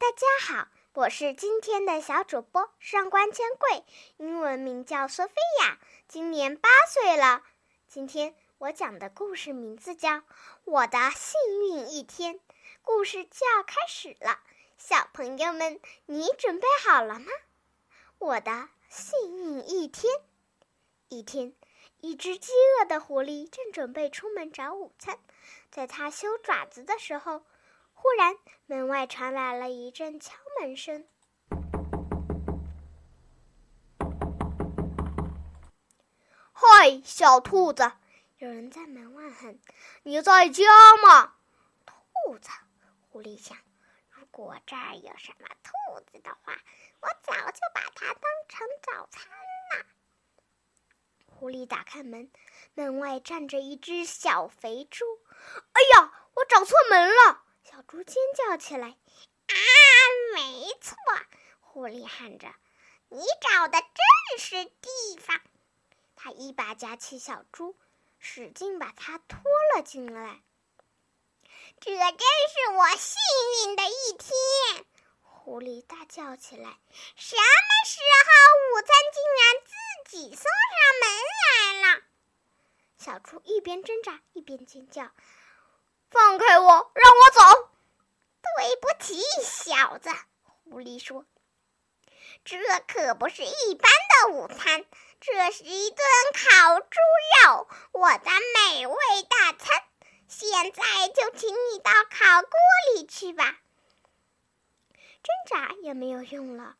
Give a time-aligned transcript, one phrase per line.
[0.00, 3.84] 大家好，我是今天的小主播上官千贵，
[4.16, 7.44] 英文名叫索菲亚，今年八岁了。
[7.86, 10.08] 今天我讲的故事名字叫
[10.64, 12.36] 《我的幸运一天》，
[12.80, 14.40] 故事就要开始了，
[14.78, 17.26] 小朋友们，你准备好了吗？
[18.18, 20.10] 我的幸运一天，
[21.10, 21.54] 一天，
[22.00, 25.18] 一只饥饿的狐狸正准备出门找午餐，
[25.70, 27.42] 在它修爪子的时候。
[28.02, 31.06] 忽然，门外传来了一阵敲门声。
[36.50, 37.92] “嗨，小兔子！”
[38.38, 39.58] 有人在门外喊
[40.02, 41.34] ，“你在家吗？”
[42.24, 42.48] 兔子，
[43.10, 43.58] 狐狸想
[44.08, 46.58] ：“如果这儿有什么兔子的话，
[47.00, 49.84] 我早就把它当成早餐了。”
[51.26, 52.30] 狐狸打开门，
[52.72, 55.04] 门外站着一只小肥猪。
[55.74, 58.88] “哎呀，我找错门了！”小猪尖叫起来
[59.46, 59.54] ：“啊，
[60.34, 60.96] 没错！”
[61.62, 62.52] 狐狸喊着
[63.08, 65.40] ，“你找的正是地方。”
[66.16, 67.76] 他一把夹起小猪，
[68.18, 69.38] 使劲把它拖
[69.76, 70.42] 了进来。
[71.78, 73.16] 这真是我幸
[73.68, 74.84] 运的一天！
[75.22, 76.76] 狐狸大叫起来
[77.14, 78.32] ：“什么时候
[78.74, 81.08] 午餐竟然自己送上门
[81.46, 82.02] 来了？”
[82.98, 85.12] 小猪一边挣扎一边尖叫。
[86.10, 87.69] 放开我，让我走！
[88.42, 90.10] 对不起，小子，
[90.44, 91.26] 狐狸说
[92.44, 94.84] ：“这可不是一般的午餐，
[95.20, 95.98] 这是一顿
[96.32, 96.98] 烤猪
[97.44, 98.96] 肉，我的美味
[99.28, 99.82] 大餐。
[100.28, 102.50] 现在就请你到烤锅
[102.94, 103.60] 里去吧。”
[105.22, 106.76] 挣扎也没有用了。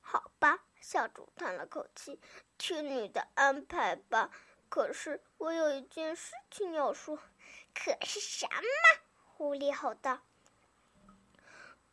[0.00, 2.20] 好吧，小猪叹了口气
[2.56, 4.30] ：“听你的安排吧。
[4.68, 7.18] 可是我有一件事情要说。”
[7.74, 8.60] 可是什么？
[9.24, 10.20] 狐狸吼道：“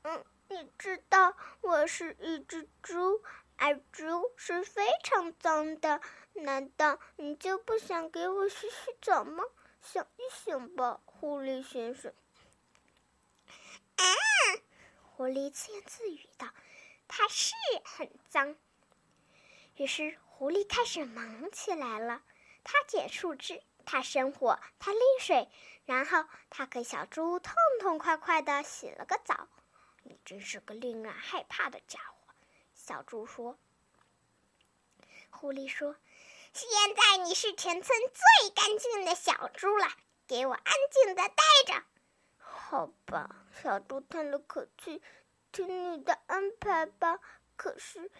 [0.03, 3.23] 嗯，你知道我是一只猪，
[3.55, 6.01] 而猪是非常脏的。
[6.33, 9.43] 难道你就不想给我洗洗澡吗？
[9.81, 12.13] 想一想吧，狐狸先生。”
[13.97, 14.05] 啊！
[15.03, 16.47] 狐狸自言自语道
[17.07, 17.53] ：“它是
[17.83, 18.55] 很脏。”
[19.77, 22.23] 于是狐狸开始忙起来了，
[22.63, 23.61] 它捡树枝。
[23.83, 25.49] 他生火，他拎水，
[25.85, 29.47] 然后他给小猪痛痛快快的洗了个澡。
[30.11, 32.33] 你真是个令人害怕的家伙，
[32.73, 33.57] 小猪说。
[35.29, 35.95] 狐狸说
[36.51, 39.87] ：“现在你是全村最干净的小猪了，
[40.27, 41.35] 给我安静的待
[41.65, 41.83] 着。”
[42.37, 45.01] 好吧，小猪叹了口气
[45.53, 47.21] ：“听你的安排吧。”
[47.55, 48.11] 可是，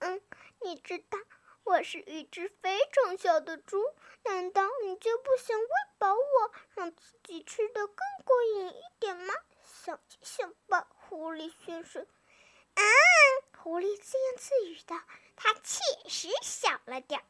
[0.00, 0.22] 嗯。”
[0.64, 1.18] 你知道
[1.64, 3.82] 我是一只非常小的猪，
[4.24, 5.68] 难道你就不想喂
[5.98, 9.34] 饱我，让自己吃的更过瘾一点吗？
[9.64, 12.06] 想就想吧，狐狸先生。
[12.74, 12.82] 嗯，
[13.58, 15.00] 狐狸自言自语道
[15.36, 17.24] ：“它确实小了点儿。”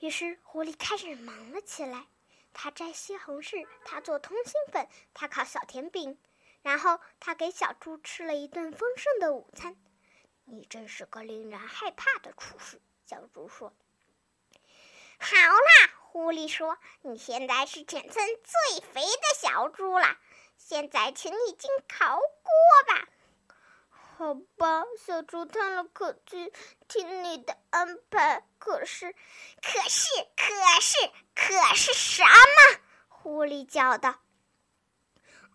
[0.00, 2.06] 于是狐狸开始忙了起来。
[2.52, 6.18] 他摘西红柿，他做通心粉，他烤小甜饼，
[6.62, 9.76] 然后他给小猪吃了一顿丰盛的午餐。
[10.44, 13.72] 你真是个令人害怕的厨师，小猪说。
[15.18, 20.16] 好啦，狐狸说：“你现在是全村最肥的小猪了，
[20.56, 22.24] 现在请你进烤锅
[22.86, 23.08] 吧。”
[23.90, 26.52] 好吧，小猪叹了口气
[26.86, 29.12] ：“听你的安排。”可是，
[29.60, 30.06] 可是，
[30.36, 32.80] 可是，可是什么？
[33.08, 34.20] 狐狸叫道。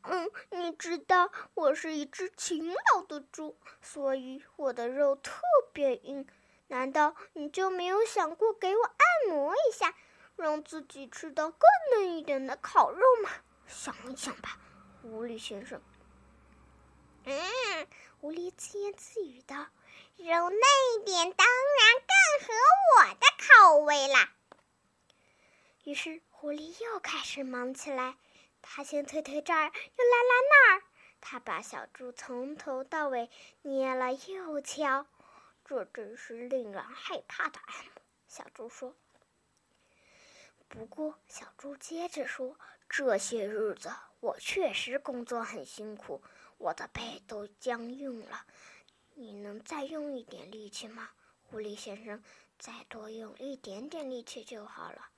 [0.03, 5.39] 嗯，你知道我是一只勤劳的猪，所以我的肉特
[5.71, 6.27] 别硬。
[6.67, 9.95] 难道你就没有想过给我按摩一下，
[10.35, 11.59] 让自己吃到更
[11.91, 13.29] 嫩一点的烤肉吗？
[13.67, 14.57] 想一想吧，
[15.01, 15.81] 狐狸先生。
[17.25, 17.87] 嗯，
[18.19, 19.55] 狐狸自言自语道
[20.17, 20.59] ：“肉嫩
[20.95, 22.53] 一点，当然更合
[22.97, 24.31] 我的口味啦。”
[25.85, 28.17] 于是，狐狸又开始忙起来。
[28.61, 30.83] 他先推推这儿，又拉拉那儿。
[31.21, 33.29] 他把小猪从头到尾
[33.61, 35.05] 捏了又敲，
[35.65, 38.01] 这真是令人害怕的按摩。
[38.27, 38.95] 小猪说。
[40.67, 42.57] 不过，小猪接着说
[42.89, 43.89] ：“这些日子
[44.19, 46.21] 我确实工作很辛苦，
[46.57, 48.45] 我的背都僵硬了。
[49.13, 51.11] 你能再用一点力气吗，
[51.43, 52.23] 狐狸先生？
[52.59, 55.09] 再多用一点点力气就好了。”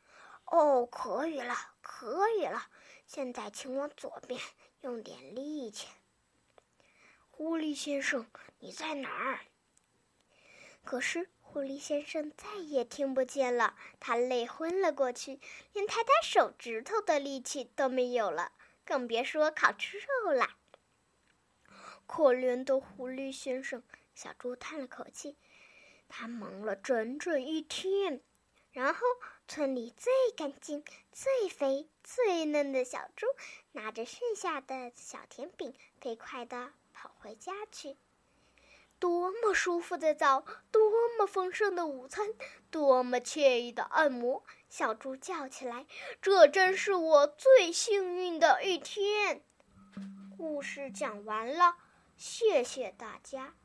[0.46, 2.70] 哦，可以了，可以了。
[3.06, 4.40] 现在，请往左边
[4.82, 5.88] 用点力气。
[7.32, 8.30] 狐狸先生，
[8.60, 9.40] 你在哪儿？
[10.88, 15.42] 可是狐狸先生再也听不见了，他累昏了过去，
[15.74, 18.54] 连抬抬手指头的力气都没有了，
[18.86, 20.52] 更别说烤吃肉了。
[22.06, 23.84] 可怜的狐狸先生，
[24.16, 25.36] 小猪叹了口气。
[26.08, 28.22] 他忙了整整一天，
[28.72, 29.02] 然后
[29.46, 33.28] 村里最干净、最肥、最嫩的小猪
[33.74, 37.98] 拿着剩下的小甜饼，飞快地跑回家去。
[39.00, 40.82] 多么舒服的澡，多
[41.18, 42.28] 么丰盛的午餐，
[42.72, 44.44] 多么惬意的按摩！
[44.70, 45.86] 小猪叫起来
[46.22, 49.44] ：“这真是我最幸运的一天！”
[50.38, 51.76] 故事讲完了，
[52.16, 53.56] 谢谢大家。